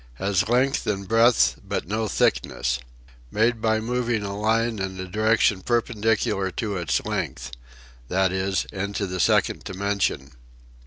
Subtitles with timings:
[0.15, 2.79] Has length and breadth but no thickness.
[3.29, 7.51] Made by moving a line in a direction perpendicular to its length
[8.07, 10.31] (that is, into the second dimension.